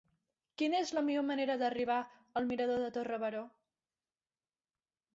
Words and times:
Quina 0.61 0.79
és 0.85 0.93
la 0.99 1.03
millor 1.09 1.25
manera 1.27 1.59
d'arribar 1.63 1.99
al 2.41 2.51
mirador 2.55 2.83
de 2.87 2.91
Torre 2.99 3.23
Baró? 3.25 3.47